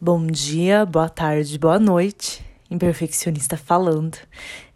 Bom 0.00 0.28
dia, 0.28 0.86
boa 0.86 1.08
tarde, 1.08 1.58
boa 1.58 1.76
noite. 1.76 2.46
Imperfeccionista 2.70 3.56
falando. 3.56 4.16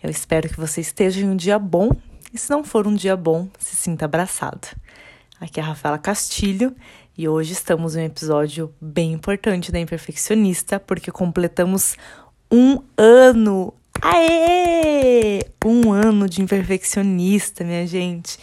Eu 0.02 0.10
espero 0.10 0.48
que 0.48 0.58
você 0.58 0.80
esteja 0.80 1.20
em 1.20 1.30
um 1.30 1.36
dia 1.36 1.60
bom 1.60 1.90
e, 2.32 2.38
se 2.38 2.50
não 2.50 2.64
for 2.64 2.88
um 2.88 2.94
dia 2.94 3.16
bom, 3.16 3.48
se 3.56 3.76
sinta 3.76 4.06
abraçado. 4.06 4.66
Aqui 5.40 5.60
é 5.60 5.62
a 5.62 5.66
Rafaela 5.66 5.96
Castilho 5.96 6.74
e 7.16 7.28
hoje 7.28 7.52
estamos 7.52 7.94
em 7.94 8.00
um 8.00 8.06
episódio 8.06 8.74
bem 8.80 9.12
importante 9.12 9.70
da 9.70 9.78
Imperfeccionista 9.78 10.80
porque 10.80 11.12
completamos 11.12 11.96
um 12.50 12.82
ano. 12.96 13.72
Aê! 14.00 15.46
Um 15.64 15.92
ano 15.92 16.28
de 16.28 16.42
imperfeccionista, 16.42 17.62
minha 17.62 17.86
gente. 17.86 18.40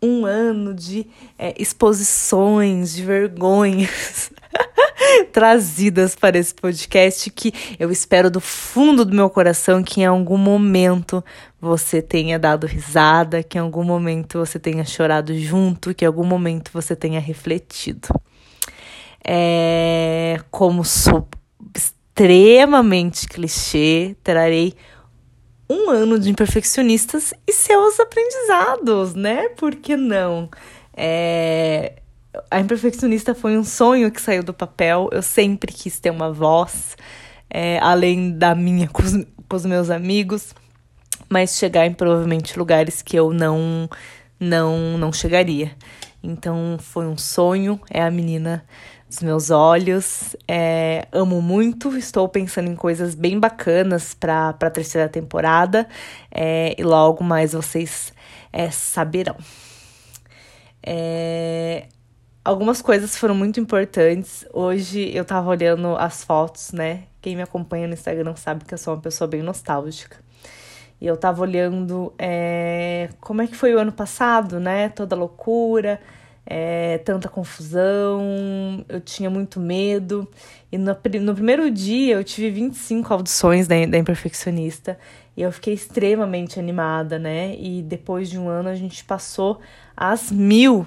Um 0.00 0.24
ano 0.24 0.74
de 0.74 1.08
é, 1.36 1.60
exposições, 1.60 2.94
de 2.94 3.02
vergonhas. 3.02 4.30
trazidas 5.32 6.14
para 6.14 6.38
esse 6.38 6.54
podcast 6.54 7.30
que 7.30 7.52
eu 7.78 7.90
espero 7.90 8.30
do 8.30 8.40
fundo 8.40 9.04
do 9.04 9.14
meu 9.14 9.30
coração 9.30 9.82
que 9.82 10.00
em 10.00 10.06
algum 10.06 10.36
momento 10.36 11.24
você 11.60 12.00
tenha 12.00 12.38
dado 12.38 12.66
risada, 12.66 13.42
que 13.42 13.58
em 13.58 13.60
algum 13.60 13.84
momento 13.84 14.38
você 14.38 14.58
tenha 14.58 14.84
chorado 14.84 15.36
junto, 15.38 15.94
que 15.94 16.04
em 16.04 16.08
algum 16.08 16.24
momento 16.24 16.70
você 16.72 16.96
tenha 16.96 17.20
refletido. 17.20 18.08
É, 19.24 20.40
como 20.50 20.84
sou 20.84 21.28
extremamente 21.76 23.28
clichê, 23.28 24.16
trarei 24.22 24.74
um 25.68 25.90
ano 25.90 26.18
de 26.18 26.30
imperfeccionistas 26.30 27.32
e 27.46 27.52
seus 27.52 28.00
aprendizados, 28.00 29.14
né? 29.14 29.50
Por 29.50 29.76
que 29.76 29.96
não? 29.96 30.50
É, 30.96 32.00
a 32.50 32.60
Imperfeccionista 32.60 33.34
foi 33.34 33.56
um 33.58 33.64
sonho 33.64 34.10
que 34.10 34.20
saiu 34.20 34.42
do 34.42 34.54
papel. 34.54 35.08
Eu 35.12 35.22
sempre 35.22 35.72
quis 35.72 35.98
ter 35.98 36.10
uma 36.10 36.32
voz, 36.32 36.96
é, 37.48 37.78
além 37.80 38.36
da 38.36 38.54
minha 38.54 38.88
com 38.88 39.02
os, 39.02 39.12
com 39.48 39.56
os, 39.56 39.64
meus 39.66 39.90
amigos, 39.90 40.54
mas 41.28 41.56
chegar 41.56 41.86
em 41.86 41.92
provavelmente 41.92 42.58
lugares 42.58 43.02
que 43.02 43.16
eu 43.16 43.32
não, 43.32 43.88
não, 44.38 44.96
não 44.96 45.12
chegaria. 45.12 45.72
Então 46.22 46.76
foi 46.78 47.06
um 47.06 47.16
sonho, 47.16 47.80
é 47.90 48.02
a 48.02 48.10
menina 48.10 48.64
dos 49.08 49.20
meus 49.20 49.50
olhos. 49.50 50.36
É, 50.46 51.08
amo 51.10 51.42
muito, 51.42 51.96
estou 51.96 52.28
pensando 52.28 52.70
em 52.70 52.76
coisas 52.76 53.16
bem 53.16 53.40
bacanas 53.40 54.14
para 54.14 54.50
a 54.50 54.70
terceira 54.70 55.08
temporada 55.08 55.88
é, 56.30 56.76
e 56.78 56.84
logo 56.84 57.24
mais 57.24 57.52
vocês 57.54 58.12
é, 58.52 58.70
saberão. 58.70 59.36
É, 60.82 61.88
algumas 62.44 62.80
coisas 62.82 63.16
foram 63.16 63.34
muito 63.34 63.60
importantes. 63.60 64.46
Hoje 64.52 65.10
eu 65.14 65.24
tava 65.24 65.50
olhando 65.50 65.96
as 65.96 66.24
fotos, 66.24 66.72
né? 66.72 67.04
Quem 67.20 67.36
me 67.36 67.42
acompanha 67.42 67.86
no 67.86 67.94
Instagram 67.94 68.34
sabe 68.36 68.64
que 68.64 68.74
eu 68.74 68.78
sou 68.78 68.94
uma 68.94 69.00
pessoa 69.00 69.28
bem 69.28 69.42
nostálgica. 69.42 70.16
E 71.00 71.06
eu 71.06 71.16
tava 71.16 71.42
olhando 71.42 72.12
é, 72.18 73.08
como 73.20 73.40
é 73.42 73.46
que 73.46 73.56
foi 73.56 73.74
o 73.74 73.78
ano 73.78 73.92
passado, 73.92 74.60
né? 74.60 74.88
Toda 74.90 75.16
loucura, 75.16 76.00
é, 76.46 76.98
tanta 76.98 77.28
confusão, 77.28 78.84
eu 78.88 79.00
tinha 79.00 79.30
muito 79.30 79.58
medo. 79.58 80.28
E 80.70 80.76
no, 80.76 80.96
no 81.22 81.34
primeiro 81.34 81.70
dia 81.70 82.14
eu 82.16 82.24
tive 82.24 82.50
25 82.50 83.12
audições 83.14 83.66
da, 83.66 83.74
da 83.86 83.98
Imperfeccionista. 83.98 84.98
E 85.36 85.42
eu 85.42 85.52
fiquei 85.52 85.72
extremamente 85.72 86.58
animada, 86.58 87.18
né? 87.18 87.54
E 87.58 87.82
depois 87.82 88.28
de 88.28 88.38
um 88.38 88.48
ano 88.48 88.68
a 88.68 88.74
gente 88.74 89.02
passou 89.04 89.60
as 89.96 90.30
mil 90.30 90.86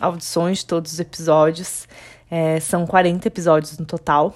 audições 0.00 0.58
de 0.58 0.66
todos 0.66 0.92
os 0.92 1.00
episódios. 1.00 1.88
É, 2.30 2.58
são 2.60 2.86
40 2.86 3.28
episódios 3.28 3.78
no 3.78 3.84
total. 3.84 4.34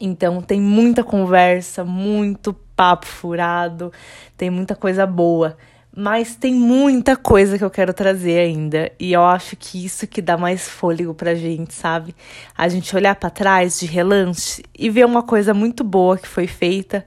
Então 0.00 0.40
tem 0.40 0.60
muita 0.60 1.02
conversa, 1.02 1.84
muito 1.84 2.52
papo 2.76 3.06
furado, 3.06 3.92
tem 4.36 4.50
muita 4.50 4.76
coisa 4.76 5.06
boa. 5.06 5.56
Mas 6.00 6.36
tem 6.36 6.54
muita 6.54 7.16
coisa 7.16 7.58
que 7.58 7.64
eu 7.64 7.70
quero 7.70 7.92
trazer 7.92 8.38
ainda. 8.38 8.92
E 9.00 9.12
eu 9.12 9.24
acho 9.24 9.56
que 9.56 9.84
isso 9.84 10.06
que 10.06 10.22
dá 10.22 10.36
mais 10.36 10.68
fôlego 10.68 11.12
pra 11.12 11.34
gente, 11.34 11.74
sabe? 11.74 12.14
A 12.56 12.68
gente 12.68 12.94
olhar 12.94 13.16
para 13.16 13.30
trás 13.30 13.80
de 13.80 13.86
relance 13.86 14.62
e 14.78 14.88
ver 14.90 15.04
uma 15.04 15.22
coisa 15.22 15.52
muito 15.52 15.82
boa 15.82 16.16
que 16.16 16.28
foi 16.28 16.46
feita, 16.46 17.04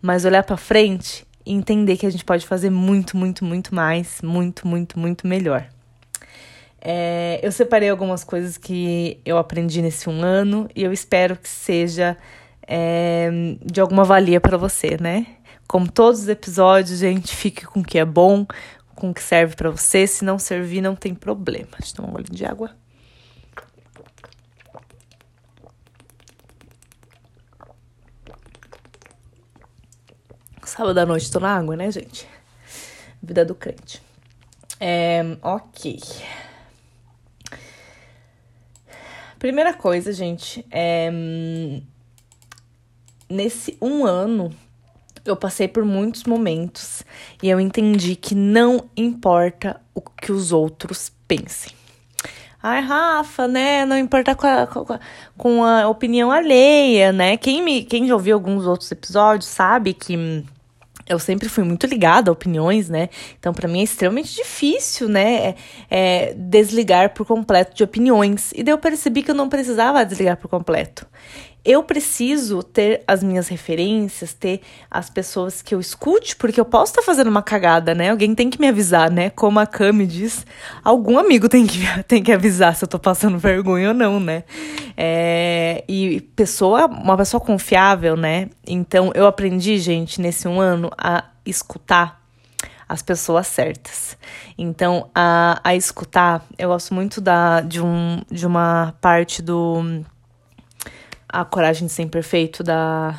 mas 0.00 0.24
olhar 0.24 0.42
para 0.42 0.56
frente 0.56 1.24
e 1.46 1.52
entender 1.52 1.96
que 1.96 2.06
a 2.06 2.10
gente 2.10 2.24
pode 2.24 2.44
fazer 2.44 2.70
muito, 2.70 3.16
muito, 3.16 3.44
muito 3.44 3.72
mais, 3.74 4.20
muito, 4.22 4.66
muito, 4.66 4.98
muito 4.98 5.26
melhor. 5.26 5.68
É, 6.84 7.38
eu 7.40 7.52
separei 7.52 7.88
algumas 7.88 8.24
coisas 8.24 8.58
que 8.58 9.20
eu 9.24 9.38
aprendi 9.38 9.80
nesse 9.80 10.10
um 10.10 10.20
ano 10.22 10.68
e 10.74 10.82
eu 10.82 10.92
espero 10.92 11.36
que 11.36 11.48
seja 11.48 12.16
é, 12.66 13.30
de 13.64 13.80
alguma 13.80 14.02
valia 14.02 14.40
para 14.40 14.56
você, 14.56 14.96
né? 15.00 15.26
Como 15.68 15.90
todos 15.90 16.22
os 16.22 16.28
episódios, 16.28 16.98
gente 16.98 17.36
fique 17.36 17.64
com 17.64 17.80
o 17.80 17.84
que 17.84 18.00
é 18.00 18.04
bom, 18.04 18.44
com 18.96 19.10
o 19.10 19.14
que 19.14 19.22
serve 19.22 19.54
para 19.54 19.70
você. 19.70 20.08
Se 20.08 20.24
não 20.24 20.40
servir, 20.40 20.80
não 20.80 20.96
tem 20.96 21.14
problema. 21.14 21.68
Deixa 21.78 21.92
eu 21.92 21.96
tomar 21.96 22.08
um 22.08 22.14
olho 22.16 22.24
de 22.24 22.44
água. 22.44 22.72
Sábado 30.64 30.98
à 30.98 31.06
noite 31.06 31.30
tô 31.30 31.38
na 31.38 31.56
água, 31.56 31.76
né, 31.76 31.92
gente? 31.92 32.26
Vida 33.22 33.44
do 33.44 33.54
crente. 33.54 34.02
É, 34.80 35.22
ok. 35.42 36.00
Primeira 39.42 39.74
coisa, 39.74 40.12
gente, 40.12 40.64
é. 40.70 41.10
Nesse 43.28 43.76
um 43.82 44.06
ano, 44.06 44.54
eu 45.24 45.34
passei 45.34 45.66
por 45.66 45.84
muitos 45.84 46.22
momentos 46.22 47.02
e 47.42 47.50
eu 47.50 47.58
entendi 47.58 48.14
que 48.14 48.36
não 48.36 48.88
importa 48.96 49.80
o 49.92 50.00
que 50.00 50.30
os 50.30 50.52
outros 50.52 51.10
pensem. 51.26 51.72
Ai, 52.62 52.82
Rafa, 52.82 53.48
né? 53.48 53.84
Não 53.84 53.98
importa 53.98 54.36
com 54.36 54.46
a, 54.46 55.00
com 55.36 55.64
a 55.64 55.88
opinião 55.88 56.30
alheia, 56.30 57.10
né? 57.10 57.36
Quem, 57.36 57.64
me, 57.64 57.82
quem 57.82 58.06
já 58.06 58.14
ouviu 58.14 58.36
alguns 58.36 58.64
outros 58.64 58.92
episódios 58.92 59.46
sabe 59.46 59.92
que 59.92 60.44
eu 61.12 61.18
sempre 61.18 61.48
fui 61.48 61.64
muito 61.64 61.86
ligada 61.86 62.30
a 62.30 62.32
opiniões, 62.32 62.88
né? 62.88 63.08
Então, 63.38 63.52
para 63.52 63.68
mim 63.68 63.80
é 63.80 63.84
extremamente 63.84 64.34
difícil, 64.34 65.08
né? 65.08 65.34
É, 65.34 65.54
é, 65.90 66.34
desligar 66.34 67.14
por 67.14 67.26
completo 67.26 67.74
de 67.76 67.84
opiniões. 67.84 68.52
E 68.54 68.62
daí 68.62 68.72
eu 68.72 68.78
percebi 68.78 69.22
que 69.22 69.30
eu 69.30 69.34
não 69.34 69.48
precisava 69.48 70.04
desligar 70.04 70.36
por 70.36 70.48
completo 70.48 71.06
eu 71.64 71.82
preciso 71.84 72.62
ter 72.62 73.04
as 73.06 73.22
minhas 73.22 73.46
referências, 73.46 74.34
ter 74.34 74.60
as 74.90 75.08
pessoas 75.08 75.62
que 75.62 75.74
eu 75.74 75.80
escute, 75.80 76.34
porque 76.34 76.60
eu 76.60 76.64
posso 76.64 76.92
estar 76.92 77.02
fazendo 77.02 77.28
uma 77.28 77.42
cagada, 77.42 77.94
né? 77.94 78.10
Alguém 78.10 78.34
tem 78.34 78.50
que 78.50 78.60
me 78.60 78.68
avisar, 78.68 79.10
né? 79.10 79.30
Como 79.30 79.60
a 79.60 79.66
Cami 79.66 80.06
diz, 80.06 80.44
algum 80.82 81.18
amigo 81.18 81.48
tem 81.48 81.66
que, 81.66 81.78
tem 82.08 82.22
que 82.22 82.32
avisar 82.32 82.74
se 82.74 82.84
eu 82.84 82.88
tô 82.88 82.98
passando 82.98 83.38
vergonha 83.38 83.88
ou 83.88 83.94
não, 83.94 84.18
né? 84.18 84.42
É, 84.96 85.84
e 85.88 86.20
pessoa, 86.34 86.86
uma 86.86 87.16
pessoa 87.16 87.40
confiável, 87.40 88.16
né? 88.16 88.50
Então 88.66 89.12
eu 89.14 89.26
aprendi, 89.26 89.78
gente, 89.78 90.20
nesse 90.20 90.48
um 90.48 90.60
ano 90.60 90.90
a 90.98 91.24
escutar 91.46 92.20
as 92.88 93.00
pessoas 93.00 93.46
certas. 93.46 94.18
Então, 94.58 95.08
a, 95.14 95.58
a 95.64 95.74
escutar, 95.74 96.44
eu 96.58 96.68
gosto 96.68 96.92
muito 96.92 97.22
da, 97.22 97.62
de, 97.62 97.80
um, 97.80 98.20
de 98.30 98.46
uma 98.46 98.94
parte 99.00 99.40
do 99.40 100.04
a 101.32 101.44
Coragem 101.44 101.86
de 101.86 101.92
Ser 101.92 102.02
Imperfeito 102.02 102.62
da 102.62 103.18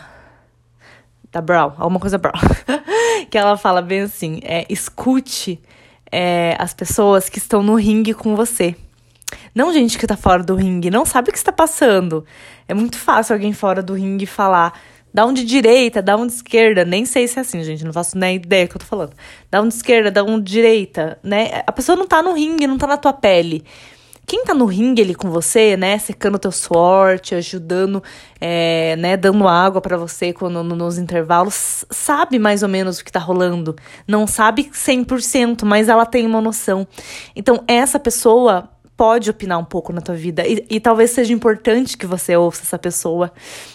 da 1.31 1.41
Brown, 1.41 1.73
alguma 1.77 1.99
coisa 1.99 2.19
Brown, 2.19 2.33
que 3.31 3.35
ela 3.35 3.57
fala 3.57 3.81
bem 3.81 4.01
assim, 4.01 4.39
é, 4.43 4.67
escute 4.69 5.59
é, 6.11 6.55
as 6.59 6.75
pessoas 6.75 7.27
que 7.27 7.39
estão 7.39 7.63
no 7.63 7.73
ringue 7.73 8.13
com 8.13 8.35
você. 8.35 8.75
Não 9.55 9.73
gente 9.73 9.97
que 9.97 10.05
tá 10.05 10.15
fora 10.15 10.43
do 10.43 10.53
ringue, 10.53 10.91
não 10.91 11.05
sabe 11.05 11.29
o 11.29 11.31
que 11.31 11.37
está 11.39 11.51
passando. 11.51 12.23
É 12.67 12.73
muito 12.75 12.99
fácil 12.99 13.33
alguém 13.33 13.51
fora 13.51 13.81
do 13.81 13.95
ringue 13.95 14.27
falar, 14.27 14.79
dá 15.11 15.25
um 15.25 15.33
de 15.33 15.43
direita, 15.43 16.03
dá 16.03 16.15
um 16.15 16.27
de 16.27 16.33
esquerda, 16.33 16.85
nem 16.85 17.03
sei 17.03 17.27
se 17.27 17.39
é 17.39 17.41
assim, 17.41 17.63
gente, 17.63 17.83
não 17.83 17.91
faço 17.91 18.15
nem 18.15 18.35
ideia 18.35 18.67
que 18.67 18.75
eu 18.75 18.79
tô 18.79 18.85
falando. 18.85 19.13
Dá 19.49 19.59
um 19.59 19.67
de 19.67 19.73
esquerda, 19.73 20.11
dá 20.11 20.23
um 20.23 20.39
de 20.39 20.51
direita, 20.51 21.17
né? 21.23 21.63
A 21.65 21.71
pessoa 21.71 21.95
não 21.95 22.05
tá 22.05 22.21
no 22.21 22.33
ringue, 22.33 22.67
não 22.67 22.77
tá 22.77 22.85
na 22.85 22.97
tua 22.97 23.11
pele 23.11 23.65
quem 24.25 24.45
tá 24.45 24.53
no 24.53 24.65
ringue 24.65 25.01
ali 25.01 25.15
com 25.15 25.29
você, 25.29 25.75
né, 25.75 25.97
secando 25.97 26.39
teu 26.39 26.51
suor, 26.51 27.19
te 27.19 27.35
ajudando, 27.35 28.01
é, 28.39 28.95
né, 28.95 29.17
dando 29.17 29.47
água 29.47 29.81
para 29.81 29.97
você 29.97 30.31
quando, 30.31 30.63
nos 30.63 30.97
intervalos, 30.97 31.85
sabe 31.91 32.39
mais 32.39 32.63
ou 32.63 32.69
menos 32.69 32.99
o 32.99 33.05
que 33.05 33.11
tá 33.11 33.19
rolando. 33.19 33.75
Não 34.07 34.25
sabe 34.25 34.69
100%, 34.73 35.65
mas 35.65 35.89
ela 35.89 36.05
tem 36.05 36.25
uma 36.25 36.41
noção. 36.41 36.87
Então, 37.35 37.63
essa 37.67 37.99
pessoa 37.99 38.69
pode 38.95 39.29
opinar 39.29 39.59
um 39.59 39.65
pouco 39.65 39.91
na 39.91 40.01
tua 40.01 40.15
vida 40.15 40.47
e, 40.47 40.65
e, 40.69 40.79
talvez 40.79 41.11
seja 41.11 41.33
importante 41.33 41.97
que 41.97 42.05
você 42.05 42.37
ouça 42.37 42.61
essa 42.61 42.79
pessoa. 42.79 43.31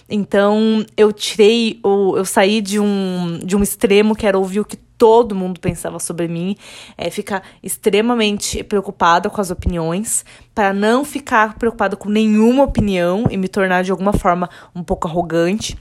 Então, 0.08 0.86
eu 0.96 1.12
tirei, 1.12 1.80
o, 1.84 2.16
eu 2.16 2.24
saí 2.24 2.60
de 2.60 2.78
um, 2.80 3.38
de 3.44 3.56
um 3.56 3.62
extremo 3.62 4.14
que 4.14 4.26
era 4.26 4.38
ouvir 4.38 4.60
o 4.60 4.64
que 4.64 4.78
todo 4.98 5.34
mundo 5.34 5.60
pensava 5.60 5.98
sobre 5.98 6.26
mim, 6.28 6.56
é, 6.96 7.08
ficar 7.08 7.42
extremamente 7.62 8.62
preocupada 8.64 9.30
com 9.30 9.40
as 9.40 9.50
opiniões, 9.50 10.24
para 10.52 10.74
não 10.74 11.04
ficar 11.04 11.54
preocupada 11.54 11.96
com 11.96 12.08
nenhuma 12.08 12.64
opinião 12.64 13.24
e 13.30 13.36
me 13.36 13.48
tornar 13.48 13.84
de 13.84 13.92
alguma 13.92 14.12
forma 14.12 14.50
um 14.74 14.82
pouco 14.82 15.06
arrogante, 15.06 15.78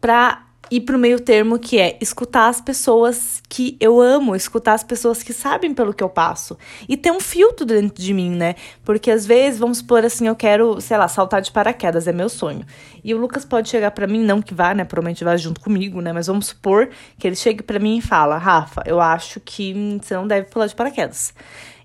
para 0.00 0.47
ir 0.70 0.82
pro 0.82 0.98
meio 0.98 1.20
termo 1.20 1.58
que 1.58 1.78
é 1.78 1.96
escutar 2.00 2.48
as 2.48 2.60
pessoas 2.60 3.42
que 3.48 3.76
eu 3.80 4.00
amo, 4.00 4.36
escutar 4.36 4.74
as 4.74 4.84
pessoas 4.84 5.22
que 5.22 5.32
sabem 5.32 5.72
pelo 5.72 5.94
que 5.94 6.02
eu 6.02 6.08
passo. 6.08 6.56
E 6.88 6.96
ter 6.96 7.10
um 7.10 7.20
filtro 7.20 7.64
dentro 7.64 8.02
de 8.02 8.12
mim, 8.12 8.30
né? 8.30 8.54
Porque 8.84 9.10
às 9.10 9.26
vezes, 9.26 9.58
vamos 9.58 9.78
supor 9.78 10.04
assim, 10.04 10.26
eu 10.26 10.36
quero, 10.36 10.80
sei 10.80 10.96
lá, 10.96 11.08
saltar 11.08 11.40
de 11.40 11.50
paraquedas, 11.50 12.06
é 12.06 12.12
meu 12.12 12.28
sonho. 12.28 12.64
E 13.02 13.14
o 13.14 13.18
Lucas 13.18 13.44
pode 13.44 13.68
chegar 13.68 13.90
para 13.92 14.06
mim, 14.06 14.22
não 14.24 14.42
que 14.42 14.54
vá, 14.54 14.74
né? 14.74 14.84
Provavelmente 14.84 15.24
vai 15.24 15.38
junto 15.38 15.60
comigo, 15.60 16.00
né? 16.00 16.12
Mas 16.12 16.26
vamos 16.26 16.46
supor 16.46 16.90
que 17.18 17.26
ele 17.26 17.36
chegue 17.36 17.62
para 17.62 17.78
mim 17.78 17.98
e 17.98 18.02
fala: 18.02 18.36
"Rafa, 18.36 18.82
eu 18.86 19.00
acho 19.00 19.40
que 19.40 19.98
você 20.02 20.14
não 20.14 20.26
deve 20.26 20.48
pular 20.48 20.66
de 20.66 20.74
paraquedas". 20.74 21.32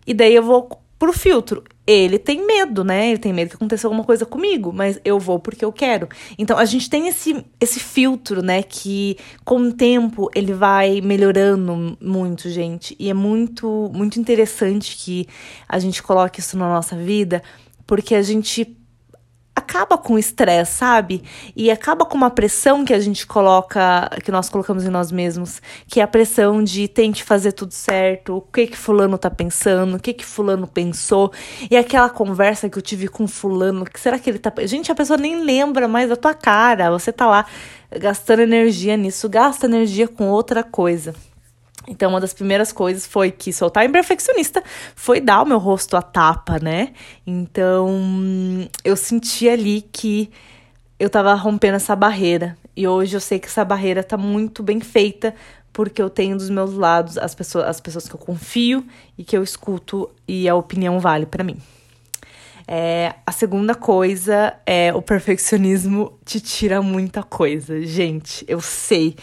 E 0.05 0.13
daí 0.13 0.35
eu 0.35 0.43
vou 0.43 0.82
pro 1.03 1.11
filtro. 1.11 1.65
Ele 1.85 2.17
tem 2.17 2.47
medo, 2.47 2.81
né? 2.81 3.09
Ele 3.09 3.17
tem 3.17 3.33
medo 3.33 3.49
que 3.49 3.55
aconteça 3.57 3.85
alguma 3.85 4.05
coisa 4.05 4.25
comigo, 4.25 4.71
mas 4.71 5.01
eu 5.03 5.19
vou 5.19 5.37
porque 5.37 5.65
eu 5.65 5.71
quero. 5.73 6.07
Então 6.37 6.57
a 6.57 6.63
gente 6.63 6.89
tem 6.89 7.09
esse, 7.09 7.45
esse 7.59 7.77
filtro, 7.77 8.41
né? 8.41 8.63
Que 8.63 9.17
com 9.43 9.57
o 9.57 9.73
tempo 9.73 10.29
ele 10.33 10.53
vai 10.53 11.01
melhorando 11.01 11.97
muito, 11.99 12.49
gente. 12.49 12.95
E 12.97 13.09
é 13.09 13.13
muito, 13.13 13.91
muito 13.93 14.17
interessante 14.17 14.95
que 14.95 15.27
a 15.67 15.77
gente 15.77 16.01
coloque 16.01 16.39
isso 16.39 16.57
na 16.57 16.69
nossa 16.69 16.95
vida, 16.95 17.43
porque 17.85 18.15
a 18.15 18.21
gente 18.21 18.77
acaba 19.63 19.97
com 19.97 20.13
o 20.13 20.19
estresse, 20.19 20.73
sabe? 20.73 21.23
E 21.55 21.71
acaba 21.71 22.05
com 22.05 22.15
uma 22.15 22.29
pressão 22.29 22.83
que 22.83 22.93
a 22.93 22.99
gente 22.99 23.25
coloca, 23.25 24.09
que 24.23 24.31
nós 24.31 24.49
colocamos 24.49 24.83
em 24.83 24.89
nós 24.89 25.11
mesmos, 25.11 25.61
que 25.87 25.99
é 25.99 26.03
a 26.03 26.07
pressão 26.07 26.61
de 26.63 26.87
tem 26.87 27.11
que 27.11 27.23
fazer 27.23 27.53
tudo 27.53 27.71
certo, 27.71 28.37
o 28.37 28.41
que 28.41 28.67
que 28.67 28.77
fulano 28.77 29.17
tá 29.17 29.29
pensando, 29.29 29.95
o 29.95 29.99
que 29.99 30.13
que 30.13 30.25
fulano 30.25 30.67
pensou, 30.67 31.31
e 31.71 31.77
aquela 31.77 32.09
conversa 32.09 32.69
que 32.69 32.77
eu 32.77 32.81
tive 32.81 33.07
com 33.07 33.27
fulano, 33.27 33.85
que 33.85 33.99
será 33.99 34.19
que 34.19 34.29
ele 34.29 34.39
tá... 34.39 34.53
Gente, 34.65 34.91
a 34.91 34.95
pessoa 34.95 35.17
nem 35.17 35.41
lembra 35.43 35.87
mais 35.87 36.09
da 36.09 36.15
tua 36.15 36.33
cara, 36.33 36.91
você 36.91 37.11
tá 37.11 37.25
lá 37.25 37.45
gastando 37.99 38.41
energia 38.41 38.97
nisso, 38.97 39.29
gasta 39.29 39.65
energia 39.65 40.07
com 40.07 40.29
outra 40.29 40.63
coisa. 40.63 41.15
Então, 41.87 42.09
uma 42.09 42.19
das 42.19 42.33
primeiras 42.33 42.71
coisas 42.71 43.05
foi 43.05 43.31
que 43.31 43.51
soltar 43.51 43.85
imperfeccionista 43.85 44.63
foi 44.95 45.19
dar 45.19 45.41
o 45.41 45.45
meu 45.45 45.57
rosto 45.57 45.97
a 45.97 46.01
tapa, 46.01 46.59
né? 46.59 46.93
Então, 47.27 47.89
eu 48.83 48.95
senti 48.95 49.49
ali 49.49 49.81
que 49.91 50.31
eu 50.99 51.09
tava 51.09 51.33
rompendo 51.33 51.75
essa 51.75 51.95
barreira. 51.95 52.57
E 52.75 52.87
hoje 52.87 53.15
eu 53.15 53.19
sei 53.19 53.37
que 53.37 53.47
essa 53.47 53.65
barreira 53.65 54.03
tá 54.03 54.17
muito 54.17 54.63
bem 54.63 54.79
feita, 54.79 55.35
porque 55.71 56.01
eu 56.01 56.09
tenho 56.09 56.37
dos 56.37 56.49
meus 56.49 56.73
lados 56.73 57.17
as 57.17 57.35
pessoas, 57.35 57.65
as 57.65 57.81
pessoas 57.81 58.07
que 58.07 58.15
eu 58.15 58.19
confio 58.19 58.85
e 59.17 59.23
que 59.23 59.35
eu 59.35 59.43
escuto 59.43 60.09
e 60.27 60.47
a 60.47 60.55
opinião 60.55 60.99
vale 60.99 61.25
para 61.25 61.43
mim. 61.43 61.57
É, 62.67 63.15
a 63.25 63.31
segunda 63.31 63.75
coisa 63.75 64.53
é 64.65 64.93
o 64.93 65.01
perfeccionismo 65.01 66.17
te 66.23 66.39
tira 66.39 66.81
muita 66.81 67.21
coisa. 67.21 67.81
Gente, 67.81 68.45
eu 68.47 68.61
sei 68.61 69.15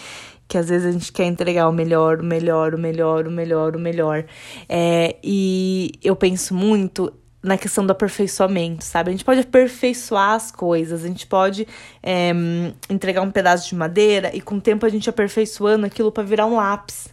que 0.51 0.59
às 0.59 0.69
vezes 0.69 0.85
a 0.85 0.91
gente 0.91 1.13
quer 1.13 1.27
entregar 1.27 1.69
o 1.69 1.73
melhor, 1.73 2.19
o 2.19 2.25
melhor, 2.25 2.75
o 2.75 2.79
melhor, 2.79 3.29
o 3.29 3.31
melhor, 3.31 3.77
o 3.77 3.79
melhor. 3.79 4.25
É, 4.69 5.17
e 5.23 5.93
eu 6.03 6.17
penso 6.17 6.53
muito 6.53 7.13
na 7.41 7.57
questão 7.57 7.87
do 7.87 7.93
aperfeiçoamento, 7.93 8.85
sabe? 8.85 9.11
A 9.11 9.13
gente 9.13 9.25
pode 9.25 9.41
aperfeiçoar 9.41 10.33
as 10.33 10.51
coisas, 10.51 11.05
a 11.05 11.07
gente 11.07 11.25
pode 11.25 11.69
é, 12.03 12.33
entregar 12.91 13.23
um 13.23 13.31
pedaço 13.31 13.69
de 13.69 13.77
madeira 13.77 14.35
e 14.35 14.41
com 14.41 14.57
o 14.57 14.61
tempo 14.61 14.85
a 14.85 14.89
gente 14.89 15.09
aperfeiçoando 15.09 15.87
aquilo 15.87 16.11
para 16.11 16.25
virar 16.25 16.47
um 16.47 16.57
lápis. 16.57 17.09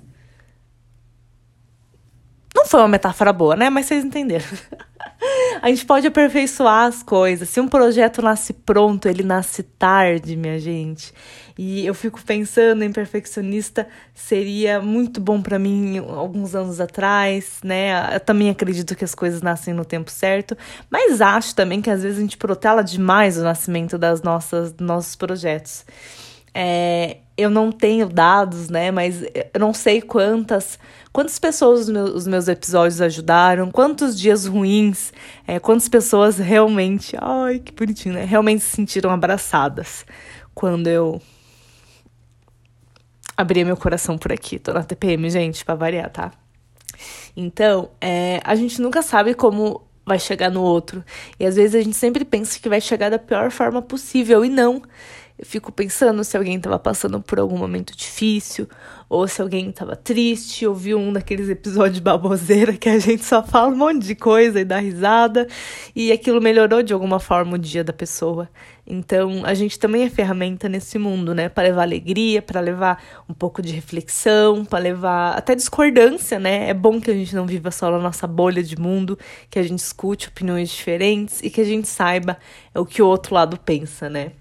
Não 2.58 2.66
foi 2.66 2.80
uma 2.80 2.88
metáfora 2.88 3.32
boa, 3.32 3.56
né? 3.56 3.70
Mas 3.70 3.86
vocês 3.86 4.04
entenderam. 4.04 4.44
A 5.62 5.70
gente 5.70 5.86
pode 5.86 6.08
aperfeiçoar 6.08 6.88
as 6.88 7.04
coisas. 7.04 7.48
Se 7.50 7.62
um 7.62 7.68
projeto 7.68 8.20
nasce 8.20 8.52
pronto, 8.52 9.08
ele 9.08 9.22
nasce 9.22 9.62
tarde, 9.62 10.36
minha 10.36 10.60
gente. 10.60 11.14
E 11.56 11.86
eu 11.86 11.94
fico 11.94 12.20
pensando 12.24 12.84
em 12.84 12.92
perfeccionista 12.92 13.88
seria 14.14 14.82
muito 14.82 15.22
bom 15.22 15.40
para 15.40 15.60
mim 15.60 16.00
alguns 16.00 16.56
anos 16.56 16.82
atrás, 16.82 17.60
né? 17.64 18.16
Eu 18.16 18.20
também 18.20 18.50
acredito 18.50 18.96
que 18.96 19.04
as 19.04 19.14
coisas 19.14 19.42
nascem 19.44 19.74
no 19.74 19.86
tempo 19.86 20.10
certo, 20.10 20.58
mas 20.90 21.22
acho 21.22 21.54
também 21.56 21.80
que 21.80 21.92
às 21.92 22.02
vezes 22.02 22.18
a 22.18 22.22
gente 22.22 22.38
protela 22.38 22.84
demais 22.84 23.38
o 23.38 23.44
nascimento 23.44 24.00
das 24.00 24.24
nossas 24.24 24.76
nossos 24.80 25.16
projetos. 25.16 25.86
É, 26.60 27.18
eu 27.38 27.52
não 27.52 27.72
tenho 27.72 28.10
dados, 28.10 28.68
né? 28.68 28.90
Mas 28.90 29.22
eu 29.22 29.60
não 29.60 29.76
sei 29.76 30.02
quantas 30.02 30.80
quantas 31.14 31.38
pessoas 31.38 31.82
os 31.82 31.90
meus, 31.90 32.10
os 32.10 32.28
meus 32.28 32.48
episódios 32.48 33.00
ajudaram, 33.00 33.70
quantos 33.70 34.20
dias 34.20 34.48
ruins, 34.48 35.14
é, 35.48 35.60
quantas 35.60 35.88
pessoas 35.88 36.40
realmente, 36.40 37.16
ai 37.22 37.60
que 37.60 37.72
bonitinho, 37.72 38.16
né? 38.16 38.26
Realmente 38.26 38.64
se 38.64 38.76
sentiram 38.76 39.12
abraçadas 39.12 40.04
quando 40.56 40.88
eu 40.88 41.22
abri 43.36 43.64
meu 43.64 43.78
coração 43.78 44.18
por 44.18 44.34
aqui. 44.34 44.58
Tô 44.58 44.74
na 44.74 44.84
TPM, 44.84 45.30
gente, 45.30 45.64
pra 45.64 45.76
variar, 45.76 46.10
tá? 46.10 46.32
Então, 47.36 47.92
é, 48.02 48.42
a 48.44 48.56
gente 48.56 48.82
nunca 48.82 49.04
sabe 49.04 49.36
como 49.36 49.88
vai 50.08 50.18
chegar 50.18 50.50
no 50.50 50.64
outro. 50.64 51.04
E 51.40 51.46
às 51.46 51.58
vezes 51.58 51.76
a 51.76 51.84
gente 51.84 51.98
sempre 51.98 52.24
pensa 52.24 52.58
que 52.60 52.70
vai 52.70 52.80
chegar 52.80 53.10
da 53.10 53.20
pior 53.20 53.52
forma 53.52 53.82
possível 53.82 54.44
e 54.46 54.50
não. 54.50 54.82
Eu 55.40 55.46
fico 55.46 55.72
pensando 55.72 56.24
se 56.24 56.36
alguém 56.36 56.58
estava 56.58 56.80
passando 56.80 57.22
por 57.22 57.38
algum 57.38 57.60
momento 57.60 57.96
difícil, 57.96 58.68
ou 59.08 59.28
se 59.28 59.40
alguém 59.40 59.70
estava 59.70 59.96
triste, 59.96 60.66
ou 60.66 60.74
viu 60.74 60.98
um 60.98 61.14
daqueles 61.14 61.48
episódios 61.48 62.00
baboseira 62.00 62.74
que 62.74 62.90
a 62.90 62.98
gente 62.98 63.24
só 63.24 63.44
fala 63.44 63.68
um 63.68 63.76
monte 63.76 64.04
de 64.04 64.16
coisa 64.16 64.60
e 64.60 64.66
dá 64.66 64.80
risada, 64.80 65.48
e 65.96 66.12
aquilo 66.12 66.42
melhorou 66.42 66.82
de 66.82 66.92
alguma 66.92 67.20
forma 67.20 67.54
o 67.54 67.60
dia 67.60 67.84
da 67.84 67.94
pessoa. 67.94 68.50
Então, 68.86 69.44
a 69.46 69.54
gente 69.54 69.78
também 69.78 70.06
é 70.06 70.10
ferramenta 70.10 70.68
nesse 70.68 70.98
mundo, 70.98 71.36
né? 71.36 71.50
Para 71.50 71.68
levar 71.68 71.84
alegria, 71.84 72.42
para 72.42 72.60
levar 72.60 73.04
um 73.30 73.34
pouco 73.34 73.62
de 73.62 73.74
reflexão, 73.74 74.66
para 74.66 74.80
levar 74.80 75.38
até 75.38 75.54
discordância, 75.54 76.40
né? 76.40 76.68
É 76.68 76.74
bom 76.74 77.00
que 77.00 77.12
a 77.12 77.14
gente 77.14 77.36
não 77.36 77.46
viva 77.46 77.70
só 77.70 77.92
na 77.92 78.00
nossa 78.00 78.26
bolha 78.26 78.64
de 78.64 78.76
mundo, 78.76 79.20
que 79.52 79.60
a 79.60 79.64
gente 79.64 79.80
escute 79.80 80.30
opiniões 80.30 80.70
diferentes 80.70 81.44
e 81.44 81.52
que 81.52 81.62
a 81.62 81.66
gente 81.66 81.88
saiba 81.88 82.40
o 82.74 82.86
que 82.88 83.04
o 83.04 83.08
outro 83.08 83.36
lado 83.36 83.60
pensa, 83.60 84.10
né? 84.10 84.32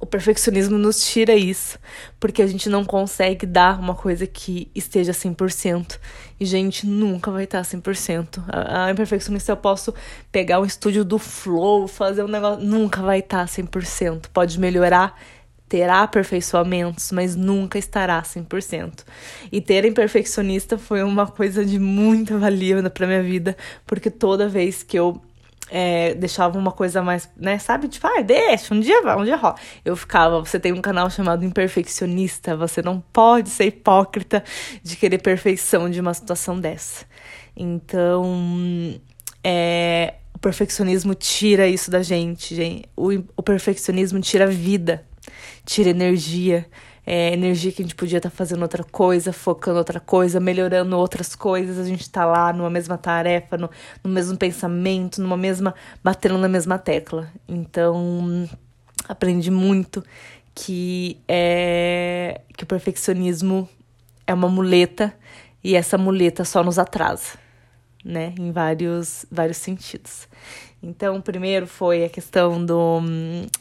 O 0.00 0.06
perfeccionismo 0.06 0.78
nos 0.78 1.04
tira 1.04 1.34
isso, 1.34 1.78
porque 2.18 2.40
a 2.40 2.46
gente 2.46 2.70
não 2.70 2.86
consegue 2.86 3.44
dar 3.44 3.78
uma 3.78 3.94
coisa 3.94 4.26
que 4.26 4.70
esteja 4.74 5.12
100%. 5.12 5.98
E, 6.40 6.46
gente, 6.46 6.86
nunca 6.86 7.30
vai 7.30 7.44
estar 7.44 7.60
100%. 7.60 8.42
A, 8.48 8.90
imperfeccionista 8.90 9.52
eu 9.52 9.58
posso 9.58 9.94
pegar 10.32 10.58
um 10.58 10.64
estúdio 10.64 11.04
do 11.04 11.18
Flow, 11.18 11.86
fazer 11.86 12.24
um 12.24 12.28
negócio. 12.28 12.64
Nunca 12.64 13.02
vai 13.02 13.18
estar 13.18 13.44
100%. 13.44 14.28
Pode 14.32 14.58
melhorar, 14.58 15.20
terá 15.68 16.00
aperfeiçoamentos, 16.00 17.12
mas 17.12 17.36
nunca 17.36 17.78
estará 17.78 18.22
100%. 18.22 19.04
E 19.52 19.60
ter 19.60 19.84
imperfeccionista 19.84 20.78
foi 20.78 21.02
uma 21.02 21.26
coisa 21.26 21.62
de 21.62 21.78
muita 21.78 22.38
valia 22.38 22.88
para 22.88 23.06
minha 23.06 23.22
vida, 23.22 23.54
porque 23.86 24.10
toda 24.10 24.48
vez 24.48 24.82
que 24.82 24.98
eu 24.98 25.20
é, 25.70 26.14
deixava 26.14 26.58
uma 26.58 26.72
coisa 26.72 27.00
mais, 27.00 27.30
né, 27.36 27.58
sabe? 27.58 27.88
Tipo, 27.88 28.08
ah, 28.08 28.20
deixa, 28.20 28.74
um 28.74 28.80
dia 28.80 29.00
vai, 29.02 29.16
um 29.16 29.24
dia 29.24 29.36
rola. 29.36 29.54
Eu 29.84 29.94
ficava, 29.96 30.40
você 30.40 30.58
tem 30.58 30.72
um 30.72 30.80
canal 30.80 31.08
chamado 31.08 31.44
Imperfeccionista, 31.44 32.56
você 32.56 32.82
não 32.82 33.00
pode 33.12 33.48
ser 33.48 33.66
hipócrita 33.66 34.42
de 34.82 34.96
querer 34.96 35.18
perfeição 35.18 35.88
de 35.88 36.00
uma 36.00 36.12
situação 36.12 36.58
dessa. 36.58 37.06
Então, 37.56 39.00
é, 39.44 40.14
o 40.34 40.38
perfeccionismo 40.38 41.14
tira 41.14 41.68
isso 41.68 41.90
da 41.90 42.02
gente, 42.02 42.54
gente. 42.54 42.88
O, 42.96 43.10
o 43.36 43.42
perfeccionismo 43.42 44.20
tira 44.20 44.46
vida, 44.46 45.06
tira 45.64 45.90
energia 45.90 46.66
é, 47.12 47.32
energia 47.32 47.72
que 47.72 47.82
a 47.82 47.84
gente 47.84 47.96
podia 47.96 48.18
estar 48.18 48.30
tá 48.30 48.36
fazendo 48.36 48.62
outra 48.62 48.84
coisa, 48.84 49.32
focando 49.32 49.78
outra 49.78 49.98
coisa, 49.98 50.38
melhorando 50.38 50.96
outras 50.96 51.34
coisas, 51.34 51.76
a 51.76 51.82
gente 51.82 52.08
tá 52.08 52.24
lá 52.24 52.52
numa 52.52 52.70
mesma 52.70 52.96
tarefa, 52.96 53.58
no, 53.58 53.68
no 54.04 54.08
mesmo 54.08 54.38
pensamento, 54.38 55.20
numa 55.20 55.36
mesma. 55.36 55.74
batendo 56.04 56.38
na 56.38 56.48
mesma 56.48 56.78
tecla. 56.78 57.28
Então, 57.48 58.48
aprendi 59.08 59.50
muito 59.50 60.04
que 60.54 61.20
é 61.26 62.42
que 62.56 62.62
o 62.62 62.66
perfeccionismo 62.66 63.68
é 64.24 64.32
uma 64.32 64.48
muleta 64.48 65.12
e 65.64 65.74
essa 65.74 65.98
muleta 65.98 66.44
só 66.44 66.62
nos 66.62 66.78
atrasa, 66.78 67.36
né? 68.04 68.32
Em 68.38 68.52
vários, 68.52 69.26
vários 69.32 69.56
sentidos. 69.56 70.28
Então, 70.82 71.16
o 71.16 71.22
primeiro 71.22 71.66
foi 71.66 72.04
a 72.04 72.08
questão 72.08 72.64
do, 72.64 73.00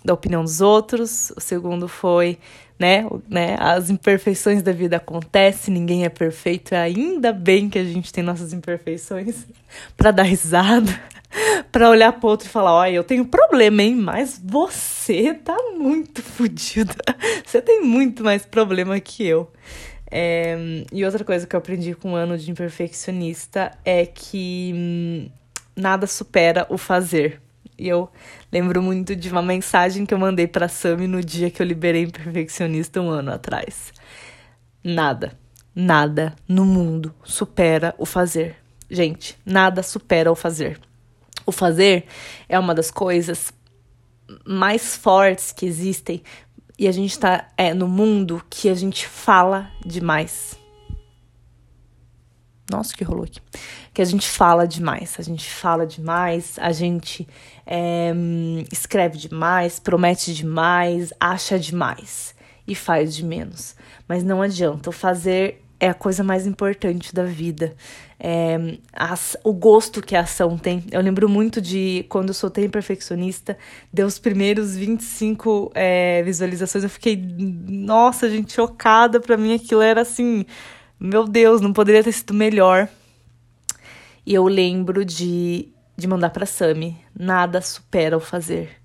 da 0.04 0.14
opinião 0.14 0.44
dos 0.44 0.62
outros, 0.62 1.32
o 1.36 1.42
segundo 1.42 1.88
foi 1.88 2.38
né, 2.80 3.06
né, 3.28 3.58
as 3.60 3.90
imperfeições 3.90 4.64
da 4.64 4.72
vida 4.72 4.96
acontecem, 4.96 5.74
ninguém 5.74 6.06
é 6.06 6.10
perfeito, 6.10 6.74
ainda 6.74 7.34
bem 7.34 7.70
que 7.70 7.78
a 7.78 7.84
gente 7.84 8.14
tem 8.14 8.24
nossas 8.24 8.54
imperfeições 8.54 9.46
para 9.98 10.12
dar 10.12 10.24
risada, 10.24 10.90
para 11.74 11.90
olhar 11.90 12.14
pro 12.14 12.30
outro 12.30 12.48
e 12.48 12.50
falar: 12.50 12.74
olha, 12.74 12.94
eu 12.94 13.04
tenho 13.04 13.26
problema, 13.26 13.84
hein, 13.84 13.96
mas 13.96 14.42
você 14.42 15.34
tá 15.34 15.58
muito 15.78 16.24
fodida, 16.24 16.96
você 17.46 17.62
tem 17.62 17.82
muito 17.84 18.24
mais 18.24 18.46
problema 18.46 18.98
que 19.02 19.28
eu. 19.28 19.52
É, 20.12 20.58
e 20.92 21.06
outra 21.06 21.24
coisa 21.24 21.46
que 21.46 21.56
eu 21.56 21.60
aprendi 21.60 21.94
com 21.94 22.14
o 22.14 22.16
ano 22.16 22.36
de 22.36 22.50
imperfeccionista 22.50 23.78
é 23.86 24.08
que 24.08 24.72
hum, 24.74 25.30
nada 25.80 26.06
supera 26.06 26.68
o 26.70 26.78
fazer. 26.78 27.42
E 27.78 27.88
eu 27.88 28.10
lembro 28.52 28.82
muito 28.82 29.16
de 29.16 29.30
uma 29.30 29.42
mensagem 29.42 30.06
que 30.06 30.14
eu 30.14 30.20
mandei 30.20 30.46
para 30.46 30.68
Sami 30.68 31.08
no 31.08 31.24
dia 31.24 31.50
que 31.50 31.62
eu 31.62 31.66
liberei 31.66 32.04
imperfeccionista 32.04 33.00
um 33.02 33.10
ano 33.10 33.32
atrás. 33.32 33.94
Nada, 34.84 35.38
nada 35.74 36.36
no 36.48 36.66
mundo 36.66 37.16
supera 37.24 37.96
o 37.98 38.06
fazer. 38.06 38.58
Gente, 38.90 39.38
nada 39.46 39.82
supera 39.82 40.30
o 40.32 40.36
fazer. 40.36 40.80
O 41.46 41.52
fazer 41.52 42.06
é 42.50 42.60
uma 42.60 42.76
das 42.76 42.92
coisas 42.92 43.54
mais 44.46 44.96
fortes 44.96 45.52
que 45.52 45.66
existem 45.66 46.22
e 46.78 46.88
a 46.88 46.92
gente 46.92 47.18
tá 47.18 47.48
é, 47.58 47.74
no 47.74 47.88
mundo 47.88 48.44
que 48.50 48.70
a 48.70 48.74
gente 48.74 49.08
fala 49.08 49.72
demais. 49.86 50.59
Nossa, 52.70 52.96
que 52.96 53.04
rolou 53.04 53.24
aqui. 53.24 53.40
Que 53.94 54.02
a 54.02 54.06
gente 54.06 54.28
fala 54.28 54.68
demais. 54.68 55.16
A 55.18 55.22
gente 55.22 55.50
fala 55.50 55.86
demais, 55.86 56.56
a 56.60 56.72
gente 56.72 57.28
é, 57.66 58.14
escreve 58.72 59.18
demais, 59.18 59.80
promete 59.80 60.34
demais, 60.34 61.12
acha 61.20 61.58
demais 61.58 62.36
e 62.68 62.76
faz 62.76 63.16
de 63.16 63.26
menos. 63.26 63.76
Mas 64.08 64.24
não 64.24 64.42
adianta. 64.42 64.90
O 64.90 64.94
fazer 64.94 65.64
é 65.80 65.88
a 65.88 65.94
coisa 65.94 66.24
mais 66.24 66.46
importante 66.46 67.14
da 67.14 67.24
vida. 67.24 67.74
É, 68.20 68.78
as, 68.92 69.38
o 69.46 69.54
gosto 69.54 70.02
que 70.02 70.16
a 70.16 70.22
ação 70.22 70.58
tem. 70.58 70.84
Eu 70.92 71.02
lembro 71.02 71.30
muito 71.30 71.62
de 71.62 72.06
quando 72.10 72.30
eu 72.30 72.34
soltei 72.34 72.68
Perfeccionista, 72.68 73.58
deu 73.94 74.06
os 74.06 74.20
primeiros 74.20 74.76
25 74.76 75.72
é, 75.74 76.22
visualizações. 76.24 76.84
Eu 76.84 76.90
fiquei, 76.90 77.16
nossa, 77.18 78.30
gente, 78.30 78.54
chocada. 78.54 79.20
Pra 79.22 79.38
mim 79.38 79.56
aquilo 79.56 79.82
era 79.82 80.02
assim, 80.02 80.46
meu 81.00 81.28
Deus, 81.28 81.62
não 81.62 81.72
poderia 81.72 82.04
ter 82.04 82.12
sido 82.12 82.34
melhor. 82.34 82.90
E 84.26 84.34
eu 84.34 84.46
lembro 84.46 85.06
de, 85.06 85.70
de 85.96 86.08
mandar 86.08 86.30
pra 86.30 86.46
Sami: 86.46 86.98
nada 87.18 87.62
supera 87.62 88.18
o 88.18 88.20
fazer. 88.20 88.80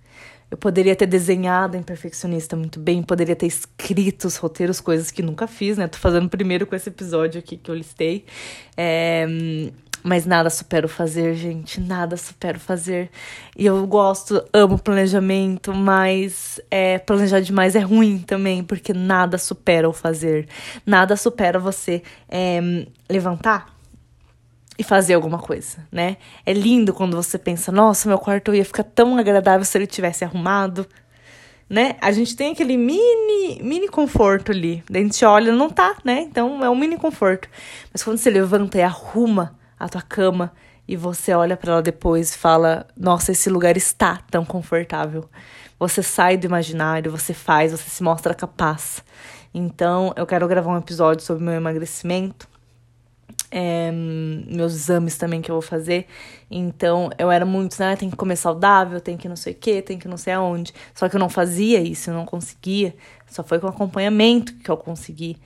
Eu 0.51 0.57
poderia 0.57 0.95
ter 0.95 1.07
desenhado 1.07 1.77
em 1.77 1.83
perfeccionista 1.83 2.55
muito 2.55 2.79
bem, 2.79 3.03
poderia 3.03 3.35
ter 3.35 3.47
escrito 3.47 4.27
os 4.27 4.37
roteiros, 4.37 4.81
coisas 4.81 5.11
que 5.11 5.21
nunca 5.21 5.49
fiz, 5.49 5.77
né? 5.77 5.89
Tô 5.89 5.99
fazendo 5.99 6.29
primeiro 6.29 6.65
com 6.65 6.77
esse 6.77 6.89
episódio 6.89 7.41
aqui 7.41 7.57
que 7.57 7.69
eu 7.69 7.75
listei. 7.75 8.25
É, 8.77 9.27
mas 10.07 10.27
nada 10.27 10.51
supera 10.51 10.85
o 10.85 10.89
fazer, 10.89 11.35
gente. 11.35 11.81
Nada 11.81 12.15
supera 12.19 12.59
o 12.59 12.61
fazer. 12.61 13.11
E 13.57 13.65
eu 13.65 13.87
gosto, 13.87 14.45
amo 14.53 14.79
planejamento, 14.79 15.73
mas 15.73 16.61
é, 16.71 16.99
planejar 16.99 17.41
demais 17.41 17.75
é 17.75 17.79
ruim 17.79 18.19
também, 18.19 18.63
porque 18.63 18.93
nada 18.93 19.39
supera 19.39 19.89
o 19.89 19.95
fazer. 19.95 20.47
Nada 20.85 21.17
supera 21.17 21.59
você 21.59 22.03
é, 22.29 22.61
levantar 23.09 23.75
e 24.79 24.85
fazer 24.85 25.15
alguma 25.15 25.39
coisa, 25.39 25.79
né? 25.91 26.19
É 26.45 26.53
lindo 26.53 26.93
quando 26.93 27.17
você 27.17 27.39
pensa, 27.39 27.73
nossa, 27.73 28.07
meu 28.07 28.19
quarto 28.19 28.55
ia 28.55 28.65
ficar 28.65 28.85
tão 28.85 29.17
agradável 29.17 29.65
se 29.65 29.79
ele 29.79 29.87
tivesse 29.87 30.23
arrumado, 30.23 30.87
né? 31.67 31.97
A 32.03 32.13
gente 32.13 32.37
tem 32.37 32.53
aquele 32.53 32.77
mini, 32.77 33.59
mini 33.63 33.89
conforto 33.89 34.53
ali. 34.53 34.85
A 34.93 34.99
gente 34.99 35.25
olha, 35.25 35.51
não 35.51 35.71
tá, 35.71 35.97
né? 36.05 36.21
Então 36.21 36.63
é 36.63 36.69
um 36.69 36.77
mini 36.77 36.99
conforto. 36.99 37.49
Mas 37.91 38.05
quando 38.05 38.19
você 38.19 38.29
levanta 38.29 38.77
e 38.77 38.83
arruma 38.83 39.64
a 39.85 39.89
tua 39.89 40.01
cama 40.01 40.51
e 40.89 40.97
você 40.97 41.35
olha 41.35 41.57
para 41.57 41.73
ela 41.73 41.83
depois 41.83 42.35
e 42.35 42.39
fala, 42.39 42.87
nossa, 42.97 43.33
esse 43.33 43.51
lugar 43.51 43.77
está 43.77 44.21
tão 44.31 44.45
confortável. 44.45 45.29
Você 45.79 46.03
sai 46.03 46.37
do 46.37 46.47
imaginário, 46.47 47.11
você 47.11 47.35
faz, 47.35 47.73
você 47.73 47.91
se 47.91 48.03
mostra 48.03 48.35
capaz. 48.35 49.05
Então, 49.53 50.13
eu 50.17 50.27
quero 50.27 50.49
gravar 50.49 50.73
um 50.73 50.79
episódio 50.79 51.23
sobre 51.23 51.45
meu 51.45 51.53
emagrecimento 51.53 52.49
é, 53.57 53.93
meus 53.93 54.75
exames 54.75 55.17
também 55.17 55.41
que 55.41 55.49
eu 55.49 55.55
vou 55.55 55.63
fazer. 55.63 56.09
Então, 56.51 57.09
eu 57.17 57.31
era 57.31 57.47
muito, 57.47 57.79
né? 57.79 57.95
Tem 57.95 58.11
que 58.11 58.17
comer 58.17 58.35
saudável, 58.35 59.01
tem 59.01 59.17
que 59.17 59.29
não 59.29 59.37
sei 59.37 59.53
o 59.53 59.57
que, 59.57 59.81
tem 59.81 59.97
que 59.97 60.09
não 60.09 60.17
sei 60.17 60.33
aonde. 60.33 60.75
Só 60.93 61.09
que 61.09 61.15
eu 61.15 61.21
não 61.21 61.29
fazia 61.29 61.81
isso, 61.81 62.11
eu 62.11 62.15
não 62.15 62.27
conseguia. 62.27 62.97
Só 63.29 63.45
foi 63.45 63.61
com 63.61 63.69
acompanhamento 63.69 64.53
que 64.57 64.69
eu 64.69 64.77
consegui. 64.77 65.39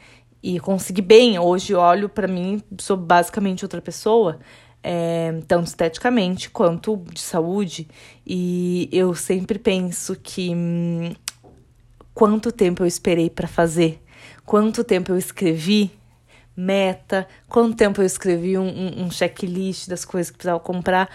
E 0.43 0.61
consegui 0.61 1.03
bem. 1.03 1.39
Hoje 1.39 1.75
olho 1.75 2.09
para 2.09 2.29
mim, 2.29 2.63
sou 2.79 2.97
basicamente 2.97 3.65
outra 3.65 3.81
pessoa. 3.81 4.39
É, 4.83 5.41
tanto 5.49 5.67
esteticamente 5.67 6.51
quanto 6.51 6.97
de 7.13 7.21
saúde. 7.21 7.89
E 8.27 8.89
eu 8.93 9.15
sempre 9.15 9.59
penso 9.59 10.17
que 10.17 10.51
hum, 10.55 11.13
quanto 12.15 12.53
tempo 12.53 12.83
eu 12.83 12.87
esperei 12.87 13.29
para 13.29 13.49
fazer, 13.49 14.03
quanto 14.45 14.85
tempo 14.85 15.13
eu 15.13 15.19
escrevi 15.19 15.91
meta, 16.57 17.29
quanto 17.49 17.77
tempo 17.77 18.01
eu 18.01 18.05
escrevi 18.05 18.59
um, 18.59 18.67
um, 18.67 19.05
um 19.05 19.11
checklist 19.11 19.89
das 19.89 20.05
coisas 20.05 20.29
que 20.29 20.39
precisava 20.39 20.59
comprar 20.59 21.09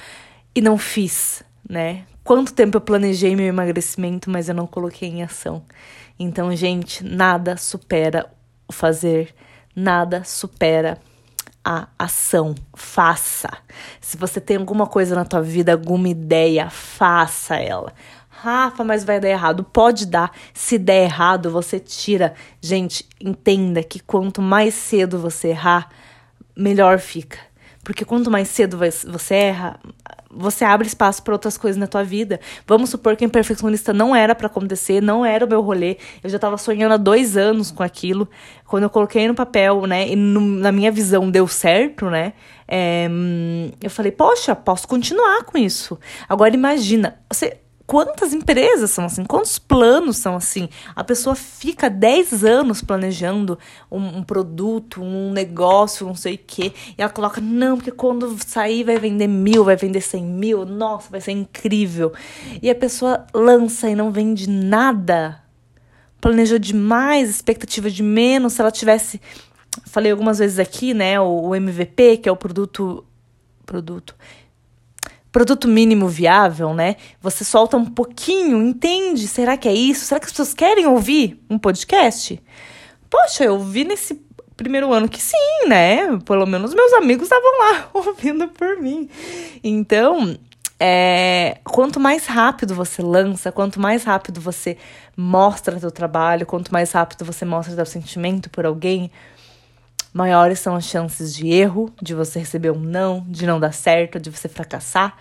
e 0.56 0.62
não 0.62 0.78
fiz, 0.78 1.44
né? 1.70 2.06
Quanto 2.24 2.54
tempo 2.54 2.78
eu 2.78 2.82
planejei 2.82 3.36
meu 3.36 3.46
emagrecimento, 3.46 4.30
mas 4.30 4.48
eu 4.48 4.56
não 4.56 4.66
coloquei 4.66 5.10
em 5.10 5.24
ação. 5.24 5.62
Então, 6.18 6.56
gente, 6.56 7.04
nada 7.04 7.58
supera 7.58 8.32
o 8.68 8.74
fazer, 8.74 9.34
nada 9.76 10.24
supera 10.24 11.00
a 11.64 11.88
ação. 11.98 12.54
Faça. 12.76 13.50
Se 14.02 14.18
você 14.18 14.42
tem 14.42 14.58
alguma 14.58 14.86
coisa 14.86 15.16
na 15.16 15.26
tua 15.26 15.42
vida, 15.42 15.72
alguma 15.72 16.10
ideia, 16.10 16.70
faça 16.70 17.56
ela. 17.56 17.94
Rafa, 18.30 18.84
mas 18.84 19.06
vai 19.06 19.20
dar 19.20 19.30
errado. 19.30 19.64
Pode 19.64 20.06
dar. 20.06 20.32
Se 20.54 20.78
der 20.78 21.04
errado, 21.04 21.50
você 21.50 21.80
tira. 21.80 22.34
Gente, 22.60 23.08
entenda 23.22 23.82
que 23.82 24.00
quanto 24.00 24.42
mais 24.42 24.74
cedo 24.74 25.18
você 25.18 25.50
errar, 25.50 25.90
melhor 26.56 27.00
fica. 27.00 27.40
Porque 27.84 28.06
quanto 28.06 28.32
mais 28.32 28.48
cedo 28.48 28.78
você 28.78 29.36
erra, 29.36 29.80
você 30.32 30.64
abre 30.66 30.88
espaço 30.88 31.22
para 31.22 31.34
outras 31.34 31.58
coisas 31.58 31.78
na 31.78 31.86
tua 31.86 32.04
vida. 32.04 32.40
Vamos 32.66 32.90
supor 32.90 33.16
que 33.16 33.26
imperfeccionista 33.26 33.94
não 33.94 34.16
era 34.16 34.34
para 34.34 34.48
acontecer, 34.48 35.02
não 35.02 35.26
era 35.26 35.46
o 35.46 35.50
meu 35.50 35.62
rolê. 35.62 35.98
Eu 36.24 36.30
já 36.30 36.40
tava 36.40 36.58
sonhando 36.58 36.94
há 36.94 36.98
dois 36.98 37.36
anos 37.36 37.72
com 37.72 37.84
aquilo. 37.84 38.28
Quando 38.66 38.84
eu 38.84 38.90
coloquei 38.90 39.28
no 39.28 39.36
papel, 39.36 39.86
né, 39.86 40.08
e 40.08 40.16
no, 40.16 40.40
na 40.40 40.72
minha 40.72 40.92
visão 40.92 41.30
deu 41.30 41.48
certo, 41.48 42.10
né, 42.10 42.34
é, 42.68 43.08
eu 43.82 43.90
falei, 43.90 44.12
poxa, 44.12 44.56
posso 44.56 44.88
continuar 44.88 45.44
com 45.44 45.58
isso. 45.58 46.00
Agora 46.28 46.56
imagina, 46.56 47.20
você 47.32 47.58
quantas 47.86 48.34
empresas 48.34 48.92
são 48.92 49.06
assim? 49.06 49.24
Quantos 49.26 49.60
planos 49.60 50.18
são 50.18 50.36
assim? 50.36 50.70
A 50.96 51.04
pessoa 51.04 51.36
fica 51.36 51.90
10 51.90 52.44
anos 52.44 52.82
planejando 52.82 53.58
um, 53.92 54.20
um, 54.20 54.24
produto, 54.24 55.02
um 55.02 55.32
negócio, 55.32 56.08
não 56.08 56.16
sei 56.16 56.36
o 56.36 56.40
quê, 56.40 56.74
e 56.98 57.02
ela 57.02 57.12
coloca, 57.12 57.42
não, 57.42 57.78
porque 57.78 57.92
quando 57.92 58.36
sair 58.46 58.84
vai 58.84 58.98
vender 58.98 59.28
mil, 59.28 59.64
vai 59.64 59.76
vender 59.76 60.02
cem 60.02 60.24
mil, 60.24 60.66
nossa, 60.66 61.10
vai 61.10 61.22
ser 61.22 61.32
incrível. 61.32 62.14
E 62.62 62.70
a 62.70 62.76
pessoa 62.76 63.26
lança 63.34 63.90
e 63.90 63.96
não 63.96 64.12
vende 64.12 64.50
nada. 64.50 65.42
Planejou 66.22 66.58
demais, 66.58 67.30
expectativa 67.30 67.90
de 67.90 68.02
menos. 68.02 68.54
Se 68.54 68.62
ela 68.62 68.72
tivesse. 68.72 69.20
Falei 69.86 70.12
algumas 70.12 70.40
vezes 70.40 70.60
aqui, 70.60 70.94
né? 70.94 71.20
O, 71.20 71.50
o 71.50 71.56
MVP, 71.56 72.18
que 72.18 72.30
é 72.30 72.32
o 72.32 72.38
produto. 72.38 73.04
Produto 73.66 74.16
produto 75.34 75.68
mínimo 75.68 76.08
viável, 76.08 76.76
né? 76.76 76.96
Você 77.20 77.44
solta 77.44 77.76
um 77.76 77.84
pouquinho, 77.84 78.62
entende? 78.62 79.28
Será 79.28 79.58
que 79.58 79.68
é 79.68 79.74
isso? 79.74 80.06
Será 80.06 80.20
que 80.20 80.28
as 80.28 80.32
pessoas 80.32 80.54
querem 80.54 80.86
ouvir 80.86 81.44
um 81.50 81.58
podcast? 81.58 82.40
Poxa, 83.10 83.44
eu 83.44 83.60
vi 83.60 83.84
nesse 83.84 84.22
primeiro 84.56 84.94
ano 84.94 85.10
que 85.10 85.20
sim, 85.20 85.68
né? 85.68 86.20
Pelo 86.20 86.46
menos 86.46 86.76
meus 86.76 86.94
amigos 86.94 87.24
estavam 87.24 87.50
lá 87.60 87.90
ouvindo 87.96 88.48
por 88.48 88.80
mim. 88.80 89.10
Então, 89.64 90.38
é, 90.80 91.58
quanto 91.64 92.00
mais 92.00 92.28
rápido 92.28 92.76
você 92.76 93.02
lança, 93.02 93.52
quanto 93.52 93.80
mais 93.80 94.04
rápido 94.04 94.40
você 94.40 94.78
mostra 95.18 95.80
seu 95.80 95.90
trabalho, 95.90 96.46
quanto 96.46 96.72
mais 96.72 96.92
rápido 96.92 97.26
você 97.26 97.44
mostra 97.44 97.74
seu 97.74 97.86
sentimento 97.88 98.52
por 98.52 98.68
alguém, 98.68 99.10
maiores 100.14 100.60
são 100.60 100.76
as 100.76 100.86
chances 100.86 101.34
de 101.34 101.50
erro, 101.50 101.92
de 102.02 102.14
você 102.14 102.40
receber 102.40 102.72
um 102.72 102.80
não, 102.80 103.26
de 103.28 103.48
não 103.48 103.60
dar 103.60 103.74
certo, 103.74 104.20
de 104.20 104.30
você 104.30 104.48
fracassar, 104.48 105.18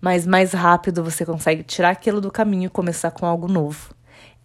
mas 0.00 0.24
mais 0.26 0.52
rápido 0.52 1.02
você 1.02 1.26
consegue 1.26 1.64
tirar 1.64 1.90
aquilo 1.90 2.20
do 2.20 2.30
caminho 2.30 2.66
e 2.66 2.70
começar 2.70 3.10
com 3.10 3.26
algo 3.26 3.48
novo. 3.48 3.94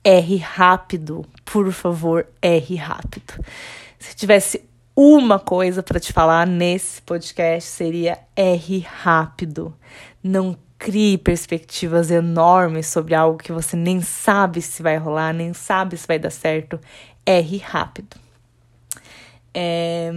Erre 0.03 0.37
rápido, 0.37 1.23
por 1.45 1.71
favor, 1.71 2.25
erre 2.41 2.75
rápido. 2.75 3.33
Se 3.99 4.15
tivesse 4.15 4.63
uma 4.95 5.39
coisa 5.39 5.81
para 5.83 5.99
te 5.99 6.11
falar 6.11 6.45
nesse 6.45 7.01
podcast 7.03 7.69
seria 7.69 8.17
erre 8.35 8.79
rápido. 8.79 9.73
Não 10.23 10.57
crie 10.77 11.17
perspectivas 11.17 12.09
enormes 12.09 12.87
sobre 12.87 13.13
algo 13.13 13.37
que 13.37 13.51
você 13.51 13.77
nem 13.77 14.01
sabe 14.01 14.61
se 14.63 14.81
vai 14.81 14.97
rolar, 14.97 15.31
nem 15.31 15.53
sabe 15.53 15.95
se 15.95 16.07
vai 16.07 16.17
dar 16.17 16.31
certo. 16.31 16.79
Erre 17.23 17.57
rápido. 17.57 18.20
É, 19.53 20.11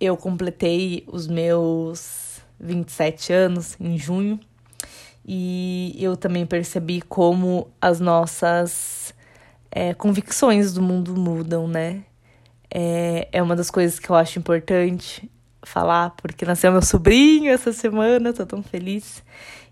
eu 0.00 0.16
completei 0.16 1.04
os 1.06 1.26
meus 1.26 2.40
27 2.58 3.32
anos 3.32 3.76
em 3.78 3.98
junho 3.98 4.40
e 5.24 5.96
eu 5.98 6.16
também 6.16 6.46
percebi 6.46 7.00
como 7.00 7.68
as 7.80 8.00
nossas 8.00 9.14
é, 9.70 9.94
convicções 9.94 10.72
do 10.72 10.82
mundo 10.82 11.14
mudam, 11.16 11.68
né? 11.68 12.02
É, 12.70 13.28
é 13.32 13.42
uma 13.42 13.54
das 13.54 13.70
coisas 13.70 13.98
que 13.98 14.08
eu 14.08 14.16
acho 14.16 14.38
importante 14.38 15.30
falar, 15.62 16.10
porque 16.16 16.44
nasceu 16.44 16.72
meu 16.72 16.82
sobrinho 16.82 17.52
essa 17.52 17.72
semana, 17.72 18.32
tô 18.32 18.44
tão 18.44 18.62
feliz. 18.62 19.22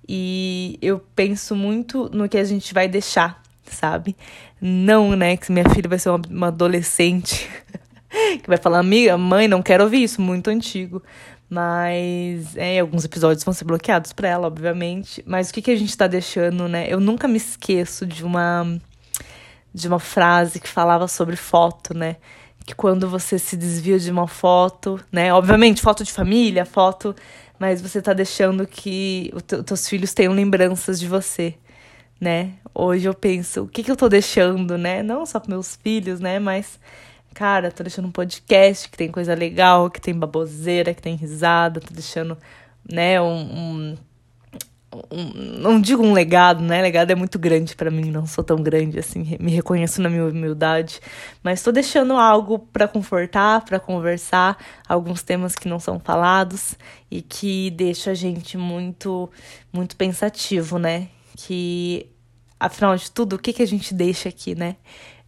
E 0.08 0.78
eu 0.80 1.00
penso 1.14 1.54
muito 1.54 2.08
no 2.12 2.28
que 2.28 2.38
a 2.38 2.44
gente 2.44 2.72
vai 2.74 2.88
deixar, 2.88 3.42
sabe? 3.64 4.16
Não, 4.60 5.16
né, 5.16 5.36
que 5.36 5.50
minha 5.50 5.68
filha 5.70 5.88
vai 5.88 5.98
ser 5.98 6.10
uma, 6.10 6.20
uma 6.28 6.46
adolescente 6.48 7.48
que 8.42 8.48
vai 8.48 8.58
falar, 8.58 8.78
amiga, 8.78 9.16
mãe, 9.16 9.48
não 9.48 9.62
quero 9.62 9.84
ouvir 9.84 10.02
isso, 10.02 10.20
muito 10.20 10.50
antigo. 10.50 11.02
Mas 11.48 12.56
é, 12.56 12.78
alguns 12.78 13.04
episódios 13.04 13.42
vão 13.42 13.52
ser 13.52 13.64
bloqueados 13.64 14.12
para 14.12 14.28
ela, 14.28 14.46
obviamente. 14.46 15.22
Mas 15.26 15.50
o 15.50 15.54
que, 15.54 15.62
que 15.62 15.70
a 15.70 15.76
gente 15.76 15.96
tá 15.96 16.06
deixando, 16.06 16.68
né? 16.68 16.86
Eu 16.88 17.00
nunca 17.00 17.26
me 17.26 17.36
esqueço 17.36 18.06
de 18.06 18.24
uma 18.24 18.78
de 19.72 19.86
uma 19.86 20.00
frase 20.00 20.58
que 20.58 20.68
falava 20.68 21.06
sobre 21.06 21.36
foto, 21.36 21.94
né? 21.94 22.16
Que 22.66 22.74
quando 22.74 23.08
você 23.08 23.38
se 23.38 23.56
desvia 23.56 23.98
de 23.98 24.10
uma 24.10 24.26
foto, 24.26 25.00
né? 25.12 25.32
Obviamente, 25.32 25.80
foto 25.80 26.04
de 26.04 26.12
família, 26.12 26.64
foto, 26.64 27.14
mas 27.58 27.80
você 27.80 28.02
tá 28.02 28.12
deixando 28.12 28.66
que 28.66 29.32
os 29.34 29.42
teus 29.64 29.88
filhos 29.88 30.12
tenham 30.12 30.32
lembranças 30.32 30.98
de 30.98 31.06
você, 31.06 31.54
né? 32.20 32.54
Hoje 32.74 33.08
eu 33.08 33.14
penso, 33.14 33.62
o 33.62 33.68
que, 33.68 33.82
que 33.82 33.90
eu 33.90 33.96
tô 33.96 34.08
deixando, 34.08 34.76
né? 34.76 35.02
Não 35.02 35.24
só 35.24 35.38
para 35.40 35.50
meus 35.50 35.76
filhos, 35.76 36.20
né? 36.20 36.38
Mas 36.38 36.78
cara, 37.34 37.70
tô 37.70 37.82
deixando 37.82 38.08
um 38.08 38.12
podcast 38.12 38.88
que 38.88 38.96
tem 38.96 39.10
coisa 39.10 39.34
legal, 39.34 39.90
que 39.90 40.00
tem 40.00 40.14
baboseira, 40.14 40.94
que 40.94 41.02
tem 41.02 41.14
risada, 41.14 41.80
tô 41.80 41.92
deixando, 41.92 42.36
né, 42.90 43.20
um, 43.20 43.26
um, 43.26 43.96
um 45.12 45.60
não 45.60 45.80
digo 45.80 46.02
um 46.02 46.12
legado, 46.12 46.62
né? 46.62 46.82
Legado 46.82 47.10
é 47.10 47.14
muito 47.14 47.38
grande 47.38 47.76
para 47.76 47.90
mim, 47.90 48.10
não 48.10 48.26
sou 48.26 48.42
tão 48.42 48.62
grande 48.62 48.98
assim, 48.98 49.36
me 49.40 49.52
reconheço 49.52 50.02
na 50.02 50.08
minha 50.08 50.26
humildade, 50.26 51.00
mas 51.42 51.62
tô 51.62 51.70
deixando 51.70 52.14
algo 52.14 52.58
para 52.58 52.88
confortar, 52.88 53.64
para 53.64 53.78
conversar, 53.78 54.58
alguns 54.88 55.22
temas 55.22 55.54
que 55.54 55.68
não 55.68 55.78
são 55.78 56.00
falados 56.00 56.74
e 57.10 57.22
que 57.22 57.70
deixa 57.70 58.10
a 58.10 58.14
gente 58.14 58.58
muito 58.58 59.30
muito 59.72 59.96
pensativo, 59.96 60.78
né? 60.78 61.08
Que 61.36 62.10
afinal 62.58 62.96
de 62.96 63.10
tudo, 63.10 63.36
o 63.36 63.38
que 63.38 63.52
que 63.52 63.62
a 63.62 63.66
gente 63.66 63.94
deixa 63.94 64.28
aqui, 64.28 64.54
né? 64.54 64.76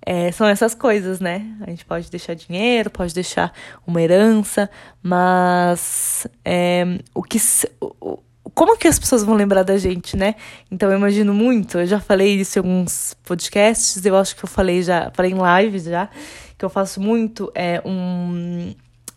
É, 0.04 0.32
são 0.32 0.46
essas 0.48 0.74
coisas, 0.74 1.20
né? 1.20 1.46
A 1.60 1.70
gente 1.70 1.84
pode 1.84 2.10
deixar 2.10 2.34
dinheiro, 2.34 2.90
pode 2.90 3.14
deixar 3.14 3.52
uma 3.86 4.02
herança, 4.02 4.68
mas 5.02 6.26
é, 6.44 6.98
o 7.14 7.22
que. 7.22 7.38
O, 7.80 8.18
como 8.54 8.76
que 8.76 8.88
as 8.88 8.98
pessoas 8.98 9.22
vão 9.22 9.34
lembrar 9.34 9.62
da 9.62 9.78
gente, 9.78 10.16
né? 10.16 10.34
Então 10.70 10.90
eu 10.90 10.98
imagino 10.98 11.32
muito, 11.32 11.78
eu 11.78 11.86
já 11.86 12.00
falei 12.00 12.40
isso 12.40 12.58
em 12.58 12.60
alguns 12.60 13.14
podcasts, 13.22 14.04
eu 14.04 14.16
acho 14.16 14.36
que 14.36 14.44
eu 14.44 14.48
falei 14.48 14.82
já, 14.82 15.10
falei 15.14 15.32
em 15.32 15.62
lives 15.62 15.84
já, 15.84 16.10
que 16.58 16.64
eu 16.64 16.68
faço 16.68 17.00
muito 17.00 17.50
é 17.54 17.80
um, 17.84 18.74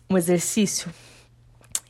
um 0.08 0.16
exercício 0.16 0.90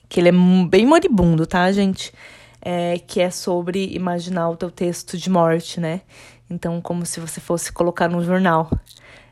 que 0.09 0.21
ele 0.21 0.29
é 0.31 0.33
bem 0.69 0.87
moribundo, 0.87 1.47
tá, 1.47 1.71
gente? 1.73 2.13
É, 2.61 2.99
que 2.99 3.21
é 3.21 3.31
sobre 3.31 3.95
imaginar 3.95 4.49
o 4.49 4.57
teu 4.57 4.71
texto 4.71 5.17
de 5.17 5.31
morte, 5.31 5.79
né? 5.79 6.01
Então, 6.49 6.81
como 6.81 7.05
se 7.05 7.21
você 7.21 7.41
fosse 7.41 7.73
colocar 7.73 8.09
no 8.09 8.23
jornal. 8.23 8.71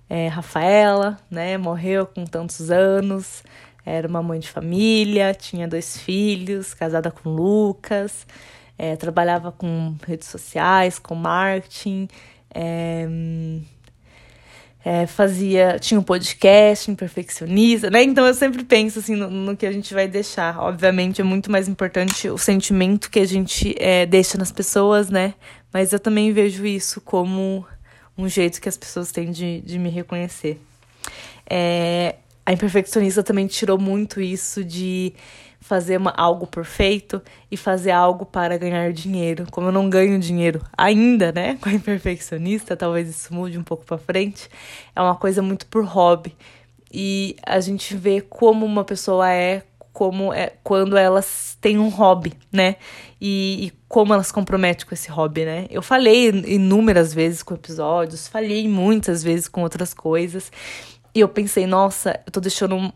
É, 0.09 0.29
Rafaela, 0.29 1.19
né, 1.31 1.57
morreu 1.57 2.07
com 2.07 2.25
tantos 2.25 2.71
anos, 2.71 3.43
era 3.87 4.07
uma 4.07 4.23
mãe 4.23 4.39
de 4.39 4.51
família, 4.51 5.35
tinha 5.35 5.67
dois 5.67 5.99
filhos, 5.99 6.75
casada 6.75 7.11
com 7.11 7.31
Lucas, 7.31 8.27
é, 8.77 8.97
trabalhava 8.97 9.51
com 9.51 9.97
redes 10.07 10.29
sociais, 10.29 10.99
com 10.99 11.15
marketing, 11.15 12.09
é, 12.55 13.07
é, 14.85 15.07
fazia, 15.07 15.79
tinha 15.79 15.99
um 15.99 16.03
podcast, 16.03 16.91
imperfeccionista, 16.91 17.89
né? 17.89 18.03
Então 18.03 18.27
eu 18.27 18.35
sempre 18.35 18.63
penso 18.65 18.99
assim 18.99 19.17
no, 19.17 19.31
no, 19.31 19.57
que 19.57 19.65
a 19.65 19.73
gente 19.73 19.95
vai 19.95 20.07
deixar. 20.07 20.61
Obviamente 20.61 21.23
é 21.23 21.25
muito 21.25 21.51
mais 21.51 21.67
importante 21.69 22.29
o 22.29 22.37
sentimento 22.37 23.11
que 23.11 23.19
a 23.19 23.25
gente 23.25 23.75
é, 23.79 24.05
deixa 24.05 24.37
nas 24.37 24.53
pessoas, 24.53 25.09
né? 25.09 25.33
Mas 25.73 25.93
eu 25.93 25.99
também 25.99 26.33
vejo 26.33 26.67
isso 26.67 27.01
como 27.01 27.67
um 28.17 28.29
jeito 28.29 28.61
que 28.61 28.69
as 28.69 28.77
pessoas 28.77 29.11
têm 29.11 29.31
de, 29.31 29.63
de 29.63 29.79
me 29.79 29.89
reconhecer. 29.89 30.61
É, 31.49 32.17
a 32.45 32.53
imperfeccionista 32.53 33.23
também 33.23 33.47
tirou 33.47 33.79
muito 33.79 34.21
isso 34.21 34.63
de 34.63 35.15
fazer 35.65 35.97
uma, 35.97 36.11
algo 36.11 36.47
perfeito 36.47 37.23
e 37.51 37.57
fazer 37.57 37.91
algo 37.91 38.27
para 38.27 38.59
ganhar 38.59 38.93
dinheiro. 38.93 39.47
Como 39.51 39.69
eu 39.69 39.73
não 39.73 39.89
ganho 39.89 40.19
dinheiro 40.19 40.61
ainda, 40.77 41.33
né, 41.33 41.57
com 41.61 41.71
a 41.71 41.73
imperfeccionista, 41.73 42.77
talvez 42.77 43.09
isso 43.09 43.33
mude 43.33 43.59
um 43.59 43.65
pouco 43.65 43.83
para 43.83 43.97
frente. 43.97 44.47
É 44.95 45.01
uma 45.01 45.17
coisa 45.17 45.41
muito 45.41 45.65
por 45.67 45.83
hobby. 45.87 46.37
E 46.93 47.35
a 47.47 47.61
gente 47.61 47.97
vê 47.97 48.21
como 48.21 48.67
uma 48.67 48.85
pessoa 48.85 49.33
é 49.33 49.63
como 49.91 50.35
é 50.35 50.53
quando 50.63 50.99
elas 50.99 51.57
têm 51.63 51.79
um 51.79 51.89
hobby, 51.89 52.35
né? 52.53 52.77
E, 53.19 53.67
e, 53.67 53.73
como 53.89 54.13
elas 54.13 54.31
comprometem 54.31 54.87
com 54.87 54.95
esse 54.95 55.11
hobby, 55.11 55.47
né? 55.47 55.67
Eu 55.71 55.81
falei 55.81 56.29
inúmeras 56.29 57.15
vezes 57.15 57.43
com 57.43 57.55
episódios, 57.55 58.29
falei 58.29 58.69
muitas 58.69 59.23
vezes 59.23 59.49
com 59.49 59.63
outras 59.63 59.95
coisas. 59.95 60.53
E 61.15 61.21
eu 61.21 61.29
pensei, 61.29 61.67
nossa, 61.67 62.21
eu 62.27 62.33
tô 62.33 62.41
deixando 62.41 62.93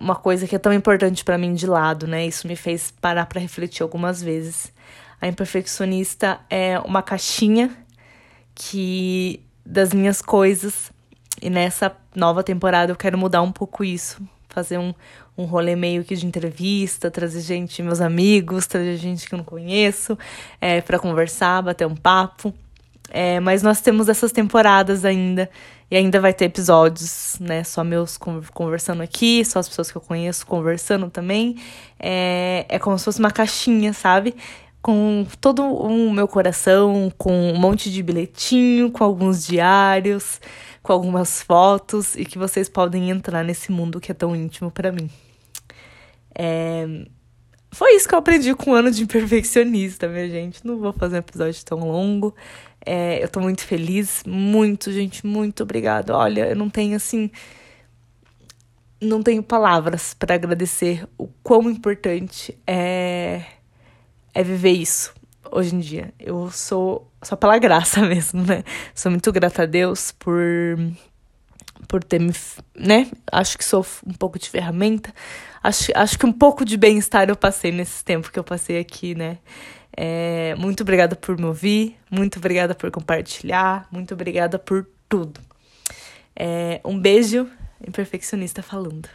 uma 0.00 0.14
coisa 0.14 0.46
que 0.46 0.54
é 0.54 0.58
tão 0.58 0.72
importante 0.72 1.24
para 1.24 1.38
mim 1.38 1.54
de 1.54 1.66
lado, 1.66 2.06
né? 2.06 2.26
Isso 2.26 2.46
me 2.46 2.56
fez 2.56 2.92
parar 3.00 3.26
para 3.26 3.40
refletir 3.40 3.82
algumas 3.82 4.22
vezes. 4.22 4.72
A 5.20 5.26
imperfeccionista 5.26 6.40
é 6.50 6.78
uma 6.80 7.02
caixinha 7.02 7.70
que 8.54 9.40
das 9.64 9.92
minhas 9.92 10.22
coisas. 10.22 10.92
E 11.40 11.50
nessa 11.50 11.94
nova 12.14 12.42
temporada 12.42 12.92
eu 12.92 12.96
quero 12.96 13.18
mudar 13.18 13.42
um 13.42 13.52
pouco 13.52 13.84
isso, 13.84 14.22
fazer 14.48 14.78
um, 14.78 14.94
um 15.36 15.44
rolê 15.44 15.76
meio 15.76 16.02
que 16.02 16.16
de 16.16 16.26
entrevista, 16.26 17.10
trazer 17.10 17.40
gente, 17.40 17.82
meus 17.82 18.00
amigos, 18.00 18.66
trazer 18.66 18.96
gente 18.96 19.28
que 19.28 19.34
eu 19.34 19.38
não 19.38 19.44
conheço, 19.44 20.18
é, 20.60 20.80
para 20.80 20.98
conversar, 20.98 21.62
bater 21.62 21.86
um 21.86 21.96
papo. 21.96 22.54
É, 23.10 23.38
mas 23.40 23.62
nós 23.62 23.80
temos 23.80 24.08
essas 24.08 24.32
temporadas 24.32 25.04
ainda, 25.04 25.48
e 25.90 25.96
ainda 25.96 26.20
vai 26.20 26.34
ter 26.34 26.46
episódios, 26.46 27.36
né? 27.40 27.62
Só 27.62 27.84
meus 27.84 28.18
conversando 28.52 29.02
aqui, 29.02 29.44
só 29.44 29.60
as 29.60 29.68
pessoas 29.68 29.90
que 29.90 29.96
eu 29.96 30.02
conheço 30.02 30.46
conversando 30.46 31.08
também. 31.08 31.56
É, 31.98 32.66
é 32.68 32.78
como 32.78 32.98
se 32.98 33.04
fosse 33.04 33.20
uma 33.20 33.30
caixinha, 33.30 33.92
sabe? 33.92 34.34
Com 34.82 35.26
todo 35.40 35.62
o 35.62 36.12
meu 36.12 36.28
coração, 36.28 37.12
com 37.16 37.52
um 37.52 37.58
monte 37.58 37.90
de 37.90 38.02
bilhetinho, 38.02 38.90
com 38.90 39.04
alguns 39.04 39.46
diários, 39.46 40.40
com 40.82 40.92
algumas 40.92 41.42
fotos, 41.42 42.14
e 42.16 42.24
que 42.24 42.38
vocês 42.38 42.68
podem 42.68 43.10
entrar 43.10 43.44
nesse 43.44 43.72
mundo 43.72 44.00
que 44.00 44.10
é 44.12 44.14
tão 44.14 44.34
íntimo 44.34 44.70
para 44.70 44.92
mim. 44.92 45.10
É... 46.34 47.06
Foi 47.72 47.94
isso 47.94 48.08
que 48.08 48.14
eu 48.14 48.18
aprendi 48.18 48.54
com 48.54 48.70
o 48.70 48.74
ano 48.74 48.90
de 48.90 49.04
perfeccionista, 49.06 50.08
minha 50.08 50.28
gente. 50.28 50.64
Não 50.64 50.78
vou 50.78 50.92
fazer 50.92 51.16
um 51.16 51.18
episódio 51.18 51.64
tão 51.64 51.78
longo. 51.80 52.34
É, 52.86 53.22
eu 53.22 53.28
tô 53.28 53.40
muito 53.40 53.64
feliz, 53.64 54.22
muito, 54.24 54.92
gente, 54.92 55.26
muito 55.26 55.64
obrigada. 55.64 56.16
Olha, 56.16 56.46
eu 56.46 56.56
não 56.56 56.70
tenho 56.70 56.94
assim. 56.94 57.30
Não 59.00 59.22
tenho 59.22 59.42
palavras 59.42 60.14
para 60.14 60.36
agradecer 60.36 61.06
o 61.18 61.26
quão 61.42 61.68
importante 61.68 62.56
é, 62.66 63.42
é 64.32 64.42
viver 64.42 64.70
isso 64.70 65.12
hoje 65.50 65.74
em 65.74 65.80
dia. 65.80 66.14
Eu 66.18 66.50
sou 66.52 67.10
só 67.22 67.34
pela 67.34 67.58
graça 67.58 68.00
mesmo, 68.02 68.44
né? 68.44 68.62
Sou 68.94 69.10
muito 69.10 69.32
grata 69.32 69.64
a 69.64 69.66
Deus 69.66 70.12
por 70.12 70.34
por 71.88 72.02
ter 72.02 72.18
me, 72.18 72.32
né? 72.74 73.08
Acho 73.30 73.58
que 73.58 73.64
sou 73.64 73.84
um 74.06 74.12
pouco 74.12 74.38
de 74.38 74.48
ferramenta. 74.48 75.12
Acho, 75.62 75.90
acho 75.94 76.18
que 76.18 76.26
um 76.26 76.32
pouco 76.32 76.64
de 76.64 76.76
bem-estar 76.76 77.28
eu 77.28 77.36
passei 77.36 77.70
nesse 77.72 78.04
tempo 78.04 78.30
que 78.30 78.38
eu 78.38 78.44
passei 78.44 78.78
aqui, 78.78 79.14
né? 79.14 79.38
É, 79.96 80.54
muito 80.56 80.82
obrigada 80.82 81.16
por 81.16 81.38
me 81.38 81.46
ouvir, 81.46 81.96
muito 82.10 82.38
obrigada 82.38 82.74
por 82.74 82.90
compartilhar, 82.90 83.88
muito 83.90 84.12
obrigada 84.12 84.58
por 84.58 84.86
tudo. 85.08 85.40
É, 86.34 86.80
um 86.84 87.00
beijo, 87.00 87.48
imperfeccionista 87.86 88.62
falando. 88.62 89.08